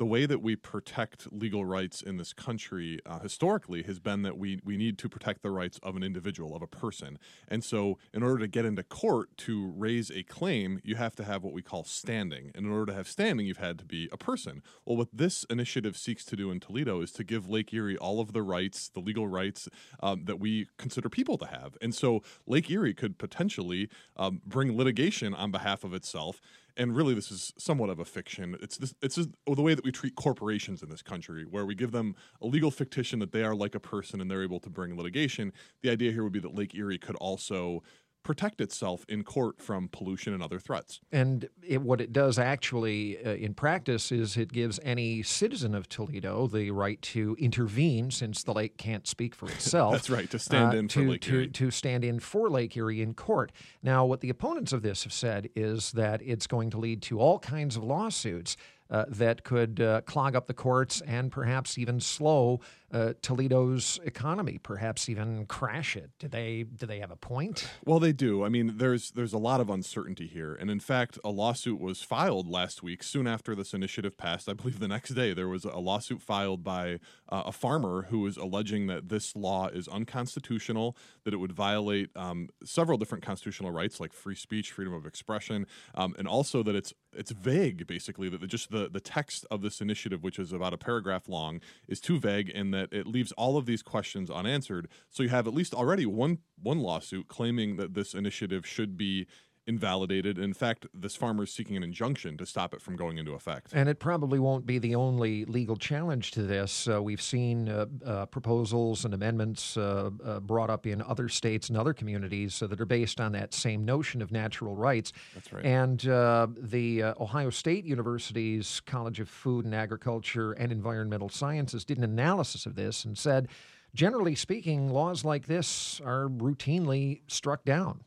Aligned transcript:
the 0.00 0.06
way 0.06 0.24
that 0.24 0.40
we 0.40 0.56
protect 0.56 1.30
legal 1.30 1.66
rights 1.66 2.00
in 2.00 2.16
this 2.16 2.32
country 2.32 2.98
uh, 3.04 3.18
historically 3.18 3.82
has 3.82 4.00
been 4.00 4.22
that 4.22 4.38
we 4.38 4.58
we 4.64 4.78
need 4.78 4.96
to 4.96 5.10
protect 5.10 5.42
the 5.42 5.50
rights 5.50 5.78
of 5.82 5.94
an 5.94 6.02
individual, 6.02 6.56
of 6.56 6.62
a 6.62 6.66
person. 6.66 7.18
And 7.48 7.62
so, 7.62 7.98
in 8.14 8.22
order 8.22 8.38
to 8.38 8.48
get 8.48 8.64
into 8.64 8.82
court 8.82 9.28
to 9.36 9.70
raise 9.76 10.10
a 10.10 10.22
claim, 10.22 10.80
you 10.82 10.96
have 10.96 11.14
to 11.16 11.24
have 11.24 11.44
what 11.44 11.52
we 11.52 11.60
call 11.60 11.84
standing. 11.84 12.50
And 12.54 12.64
in 12.64 12.72
order 12.72 12.86
to 12.86 12.94
have 12.94 13.08
standing, 13.08 13.44
you've 13.44 13.58
had 13.58 13.78
to 13.80 13.84
be 13.84 14.08
a 14.10 14.16
person. 14.16 14.62
Well, 14.86 14.96
what 14.96 15.08
this 15.12 15.44
initiative 15.50 15.98
seeks 15.98 16.24
to 16.24 16.34
do 16.34 16.50
in 16.50 16.60
Toledo 16.60 17.02
is 17.02 17.12
to 17.12 17.22
give 17.22 17.46
Lake 17.46 17.70
Erie 17.74 17.98
all 17.98 18.20
of 18.20 18.32
the 18.32 18.42
rights, 18.42 18.88
the 18.88 19.00
legal 19.00 19.28
rights 19.28 19.68
um, 20.02 20.24
that 20.24 20.40
we 20.40 20.68
consider 20.78 21.10
people 21.10 21.36
to 21.36 21.46
have. 21.46 21.76
And 21.82 21.94
so, 21.94 22.22
Lake 22.46 22.70
Erie 22.70 22.94
could 22.94 23.18
potentially 23.18 23.90
um, 24.16 24.40
bring 24.46 24.78
litigation 24.78 25.34
on 25.34 25.50
behalf 25.50 25.84
of 25.84 25.92
itself 25.92 26.40
and 26.80 26.96
really 26.96 27.12
this 27.12 27.30
is 27.30 27.52
somewhat 27.58 27.90
of 27.90 27.98
a 27.98 28.06
fiction. 28.06 28.56
It's 28.62 28.78
this, 28.78 28.94
it's 29.02 29.16
just 29.16 29.28
the 29.46 29.60
way 29.60 29.74
that 29.74 29.84
we 29.84 29.92
treat 29.92 30.14
corporations 30.16 30.82
in 30.82 30.88
this 30.88 31.02
country, 31.02 31.44
where 31.44 31.66
we 31.66 31.74
give 31.74 31.92
them 31.92 32.16
a 32.40 32.46
legal 32.46 32.70
fictition 32.70 33.18
that 33.18 33.32
they 33.32 33.44
are 33.44 33.54
like 33.54 33.74
a 33.74 33.80
person 33.80 34.18
and 34.18 34.30
they're 34.30 34.42
able 34.42 34.60
to 34.60 34.70
bring 34.70 34.96
litigation. 34.96 35.52
The 35.82 35.90
idea 35.90 36.10
here 36.10 36.24
would 36.24 36.32
be 36.32 36.40
that 36.40 36.54
Lake 36.54 36.74
Erie 36.74 36.96
could 36.96 37.16
also 37.16 37.82
protect 38.22 38.60
itself 38.60 39.04
in 39.08 39.24
court 39.24 39.60
from 39.60 39.88
pollution 39.88 40.34
and 40.34 40.42
other 40.42 40.58
threats. 40.58 41.00
And 41.10 41.48
it, 41.66 41.82
what 41.82 42.00
it 42.00 42.12
does 42.12 42.38
actually 42.38 43.24
uh, 43.24 43.30
in 43.30 43.54
practice 43.54 44.12
is 44.12 44.36
it 44.36 44.52
gives 44.52 44.78
any 44.82 45.22
citizen 45.22 45.74
of 45.74 45.88
Toledo 45.88 46.46
the 46.46 46.70
right 46.70 47.00
to 47.02 47.36
intervene 47.38 48.10
since 48.10 48.42
the 48.42 48.52
lake 48.52 48.76
can't 48.76 49.06
speak 49.06 49.34
for 49.34 49.48
itself. 49.50 49.92
That's 49.92 50.10
right, 50.10 50.30
to 50.30 50.38
stand 50.38 50.74
uh, 50.74 50.78
in 50.78 50.88
to, 50.88 51.00
for 51.00 51.10
Lake 51.10 51.20
to, 51.22 51.34
Erie. 51.34 51.48
To 51.48 51.70
stand 51.70 52.04
in 52.04 52.20
for 52.20 52.50
Lake 52.50 52.76
Erie 52.76 53.02
in 53.02 53.14
court. 53.14 53.52
Now, 53.82 54.04
what 54.04 54.20
the 54.20 54.30
opponents 54.30 54.72
of 54.72 54.82
this 54.82 55.04
have 55.04 55.12
said 55.12 55.48
is 55.56 55.92
that 55.92 56.20
it's 56.22 56.46
going 56.46 56.70
to 56.70 56.78
lead 56.78 57.02
to 57.02 57.18
all 57.18 57.38
kinds 57.38 57.76
of 57.76 57.84
lawsuits 57.84 58.56
uh, 58.90 59.04
that 59.08 59.44
could 59.44 59.80
uh, 59.80 60.00
clog 60.02 60.34
up 60.34 60.46
the 60.46 60.54
courts 60.54 61.00
and 61.02 61.30
perhaps 61.30 61.78
even 61.78 62.00
slow 62.00 62.60
uh, 62.92 63.12
Toledo's 63.22 64.00
economy, 64.04 64.58
perhaps 64.58 65.08
even 65.08 65.46
crash 65.46 65.96
it. 65.96 66.10
Do 66.18 66.28
they 66.28 66.64
do 66.64 66.86
they 66.86 66.98
have 67.00 67.10
a 67.10 67.16
point? 67.16 67.68
Well, 67.84 68.00
they 68.00 68.12
do. 68.12 68.44
I 68.44 68.48
mean, 68.48 68.78
there's 68.78 69.12
there's 69.12 69.32
a 69.32 69.38
lot 69.38 69.60
of 69.60 69.70
uncertainty 69.70 70.26
here, 70.26 70.54
and 70.54 70.70
in 70.70 70.80
fact, 70.80 71.18
a 71.24 71.30
lawsuit 71.30 71.80
was 71.80 72.02
filed 72.02 72.48
last 72.48 72.82
week, 72.82 73.02
soon 73.02 73.26
after 73.26 73.54
this 73.54 73.72
initiative 73.74 74.16
passed. 74.16 74.48
I 74.48 74.54
believe 74.54 74.80
the 74.80 74.88
next 74.88 75.10
day 75.10 75.32
there 75.32 75.48
was 75.48 75.64
a 75.64 75.78
lawsuit 75.78 76.20
filed 76.20 76.64
by 76.64 76.98
uh, 77.28 77.44
a 77.46 77.52
farmer 77.52 78.06
who 78.10 78.20
was 78.20 78.36
alleging 78.36 78.86
that 78.88 79.08
this 79.08 79.36
law 79.36 79.68
is 79.68 79.86
unconstitutional, 79.88 80.96
that 81.24 81.32
it 81.32 81.36
would 81.36 81.52
violate 81.52 82.10
um, 82.16 82.48
several 82.64 82.98
different 82.98 83.24
constitutional 83.24 83.70
rights 83.70 84.00
like 84.00 84.12
free 84.12 84.34
speech, 84.34 84.72
freedom 84.72 84.94
of 84.94 85.06
expression, 85.06 85.66
um, 85.94 86.14
and 86.18 86.26
also 86.26 86.62
that 86.62 86.74
it's 86.74 86.92
it's 87.12 87.30
vague, 87.32 87.86
basically 87.86 88.28
that 88.28 88.44
just 88.48 88.70
the 88.70 88.88
the 88.88 89.00
text 89.00 89.46
of 89.50 89.62
this 89.62 89.80
initiative, 89.80 90.22
which 90.22 90.38
is 90.38 90.52
about 90.52 90.72
a 90.72 90.78
paragraph 90.78 91.28
long, 91.28 91.60
is 91.86 92.00
too 92.00 92.18
vague, 92.18 92.50
and 92.54 92.72
that 92.74 92.79
it 92.92 93.06
leaves 93.06 93.32
all 93.32 93.56
of 93.56 93.66
these 93.66 93.82
questions 93.82 94.30
unanswered. 94.30 94.88
So 95.08 95.22
you 95.22 95.28
have 95.28 95.46
at 95.46 95.54
least 95.54 95.74
already 95.74 96.06
one 96.06 96.38
one 96.62 96.80
lawsuit 96.80 97.28
claiming 97.28 97.76
that 97.76 97.94
this 97.94 98.14
initiative 98.14 98.66
should 98.66 98.96
be 98.96 99.26
invalidated. 99.66 100.38
In 100.38 100.52
fact, 100.52 100.86
this 100.92 101.14
farmer 101.14 101.44
is 101.44 101.52
seeking 101.52 101.76
an 101.76 101.82
injunction 101.82 102.36
to 102.38 102.46
stop 102.46 102.74
it 102.74 102.82
from 102.82 102.96
going 102.96 103.18
into 103.18 103.32
effect. 103.32 103.68
And 103.72 103.88
it 103.88 103.98
probably 103.98 104.38
won't 104.38 104.66
be 104.66 104.78
the 104.78 104.94
only 104.94 105.44
legal 105.44 105.76
challenge 105.76 106.32
to 106.32 106.42
this. 106.42 106.88
Uh, 106.88 107.02
we've 107.02 107.22
seen 107.22 107.68
uh, 107.68 107.86
uh, 108.04 108.26
proposals 108.26 109.04
and 109.04 109.14
amendments 109.14 109.76
uh, 109.76 110.10
uh, 110.24 110.40
brought 110.40 110.70
up 110.70 110.86
in 110.86 111.02
other 111.02 111.28
states 111.28 111.68
and 111.68 111.78
other 111.78 111.92
communities 111.92 112.58
that 112.60 112.80
are 112.80 112.86
based 112.86 113.20
on 113.20 113.32
that 113.32 113.54
same 113.54 113.84
notion 113.84 114.22
of 114.22 114.32
natural 114.32 114.74
rights. 114.74 115.12
That's 115.34 115.52
right. 115.52 115.64
And 115.64 116.06
uh, 116.08 116.48
the 116.56 117.04
Ohio 117.20 117.50
State 117.50 117.84
University's 117.84 118.80
College 118.86 119.20
of 119.20 119.28
Food 119.28 119.64
and 119.64 119.74
Agriculture 119.74 120.52
and 120.52 120.72
Environmental 120.72 121.28
Sciences 121.28 121.84
did 121.84 121.98
an 121.98 122.04
analysis 122.04 122.66
of 122.66 122.74
this 122.74 123.04
and 123.04 123.16
said, 123.16 123.48
generally 123.94 124.34
speaking, 124.34 124.90
laws 124.90 125.24
like 125.24 125.46
this 125.46 126.00
are 126.04 126.28
routinely 126.28 127.20
struck 127.28 127.64
down. 127.64 128.00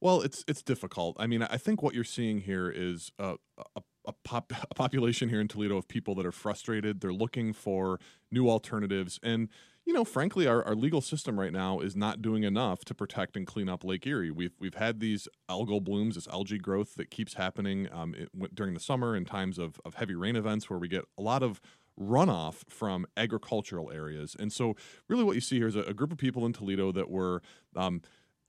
Well, 0.00 0.20
it's 0.20 0.44
it's 0.46 0.62
difficult. 0.62 1.16
I 1.18 1.26
mean, 1.26 1.42
I 1.42 1.56
think 1.56 1.82
what 1.82 1.94
you're 1.94 2.04
seeing 2.04 2.40
here 2.40 2.70
is 2.70 3.10
a, 3.18 3.36
a, 3.76 3.80
a, 4.06 4.12
pop, 4.24 4.52
a 4.70 4.74
population 4.74 5.28
here 5.28 5.40
in 5.40 5.48
Toledo 5.48 5.76
of 5.76 5.88
people 5.88 6.14
that 6.16 6.26
are 6.26 6.32
frustrated. 6.32 7.00
They're 7.00 7.12
looking 7.12 7.52
for 7.52 7.98
new 8.30 8.48
alternatives, 8.48 9.18
and 9.22 9.48
you 9.86 9.92
know, 9.92 10.04
frankly, 10.04 10.48
our, 10.48 10.64
our 10.64 10.74
legal 10.74 11.00
system 11.00 11.38
right 11.38 11.52
now 11.52 11.78
is 11.78 11.94
not 11.94 12.20
doing 12.20 12.42
enough 12.42 12.84
to 12.86 12.94
protect 12.94 13.36
and 13.36 13.46
clean 13.46 13.68
up 13.68 13.84
Lake 13.84 14.06
Erie. 14.06 14.32
We've 14.32 14.54
we've 14.58 14.74
had 14.74 15.00
these 15.00 15.28
algal 15.48 15.82
blooms, 15.82 16.16
this 16.16 16.28
algae 16.28 16.58
growth 16.58 16.96
that 16.96 17.10
keeps 17.10 17.34
happening 17.34 17.88
um, 17.92 18.14
it, 18.14 18.28
during 18.54 18.74
the 18.74 18.80
summer 18.80 19.16
in 19.16 19.24
times 19.24 19.58
of, 19.58 19.80
of 19.84 19.94
heavy 19.94 20.14
rain 20.14 20.36
events, 20.36 20.68
where 20.68 20.78
we 20.78 20.88
get 20.88 21.04
a 21.16 21.22
lot 21.22 21.42
of 21.42 21.60
runoff 21.98 22.68
from 22.68 23.06
agricultural 23.16 23.90
areas. 23.90 24.36
And 24.38 24.52
so, 24.52 24.74
really, 25.08 25.24
what 25.24 25.36
you 25.36 25.40
see 25.40 25.56
here 25.56 25.68
is 25.68 25.76
a, 25.76 25.82
a 25.82 25.94
group 25.94 26.12
of 26.12 26.18
people 26.18 26.44
in 26.44 26.52
Toledo 26.52 26.90
that 26.92 27.08
were 27.08 27.40
um, 27.76 28.02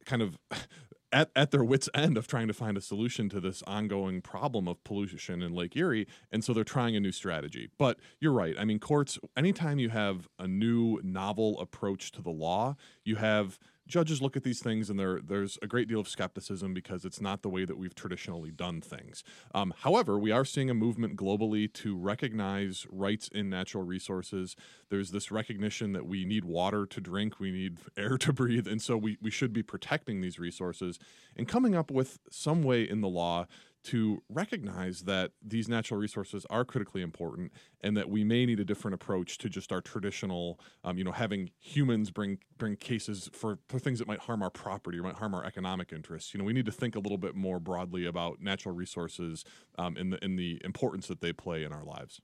kind 0.05 0.23
of 0.23 0.39
at, 1.11 1.29
at 1.35 1.51
their 1.51 1.63
wits' 1.63 1.89
end 1.93 2.17
of 2.17 2.27
trying 2.27 2.47
to 2.47 2.53
find 2.53 2.77
a 2.77 2.81
solution 2.81 3.29
to 3.29 3.39
this 3.39 3.63
ongoing 3.63 4.21
problem 4.21 4.67
of 4.67 4.83
pollution 4.83 5.41
in 5.41 5.53
Lake 5.53 5.75
Erie. 5.75 6.07
And 6.31 6.43
so 6.43 6.53
they're 6.53 6.63
trying 6.63 6.95
a 6.95 6.99
new 6.99 7.11
strategy. 7.11 7.69
But 7.77 7.97
you're 8.19 8.33
right. 8.33 8.55
I 8.59 8.65
mean, 8.65 8.79
courts, 8.79 9.17
anytime 9.35 9.79
you 9.79 9.89
have 9.89 10.27
a 10.37 10.47
new, 10.47 10.99
novel 11.03 11.59
approach 11.59 12.11
to 12.13 12.21
the 12.21 12.29
law, 12.31 12.75
you 13.03 13.15
have 13.15 13.59
judges 13.87 14.21
look 14.21 14.35
at 14.37 14.43
these 14.43 14.59
things 14.59 14.89
and 14.89 14.99
there 14.99 15.19
there's 15.21 15.57
a 15.61 15.67
great 15.67 15.87
deal 15.87 15.99
of 15.99 16.07
skepticism 16.07 16.73
because 16.73 17.05
it's 17.05 17.21
not 17.21 17.41
the 17.41 17.49
way 17.49 17.65
that 17.65 17.77
we've 17.77 17.95
traditionally 17.95 18.51
done 18.51 18.81
things. 18.81 19.23
Um, 19.53 19.73
however, 19.79 20.19
we 20.19 20.31
are 20.31 20.45
seeing 20.45 20.69
a 20.69 20.73
movement 20.73 21.15
globally 21.15 21.71
to 21.73 21.95
recognize 21.95 22.85
rights 22.89 23.29
in 23.29 23.49
natural 23.49 23.83
resources. 23.83 24.55
There's 24.89 25.11
this 25.11 25.31
recognition 25.31 25.93
that 25.93 26.05
we 26.05 26.25
need 26.25 26.45
water 26.45 26.85
to 26.85 27.01
drink, 27.01 27.39
we 27.39 27.51
need 27.51 27.77
air 27.97 28.17
to 28.19 28.33
breathe, 28.33 28.67
and 28.67 28.81
so 28.81 28.97
we, 28.97 29.17
we 29.21 29.31
should 29.31 29.53
be 29.53 29.63
protecting 29.63 30.21
these 30.21 30.37
resources 30.37 30.99
and 31.35 31.47
coming 31.47 31.75
up 31.75 31.89
with 31.89 32.19
some 32.29 32.63
way 32.63 32.87
in 32.87 33.01
the 33.01 33.07
law 33.07 33.45
to 33.87 34.21
recognize 34.27 35.03
that 35.03 35.31
these 35.41 35.69
natural 35.69 35.97
resources 35.97 36.45
are 36.49 36.65
critically 36.65 37.01
important 37.01 37.53
and 37.79 37.95
that 37.95 38.09
we 38.09 38.23
may 38.23 38.45
need 38.45 38.59
a 38.59 38.65
different 38.65 38.95
approach 38.95 39.37
to 39.37 39.47
just 39.47 39.71
our 39.71 39.79
traditional, 39.79 40.59
um, 40.83 40.97
you 40.97 41.05
know, 41.05 41.13
having 41.13 41.51
humans 41.59 42.11
bring 42.11 42.39
bring 42.57 42.75
cases 42.75 43.29
for, 43.31 43.59
for 43.69 43.79
things 43.79 43.99
that 43.99 44.07
might 44.07 44.19
harm 44.19 44.43
our 44.43 44.49
property 44.49 44.99
or 44.99 45.03
might 45.03 45.15
harm 45.15 45.33
our 45.33 45.45
economic 45.45 45.93
interests. 45.93 46.33
You 46.33 46.39
know, 46.39 46.43
we 46.43 46.51
need 46.51 46.65
to 46.65 46.71
think 46.71 46.97
a 46.97 46.99
little 46.99 47.17
bit 47.17 47.33
more 47.33 47.59
broadly 47.61 48.05
about 48.05 48.41
natural 48.41 48.75
resources 48.75 49.45
um, 49.77 49.95
and 49.95 50.11
the 50.11 50.23
in 50.23 50.35
the 50.35 50.61
importance 50.65 51.07
that 51.07 51.21
they 51.21 51.31
play 51.31 51.63
in 51.63 51.71
our 51.71 51.85
lives. 51.85 52.19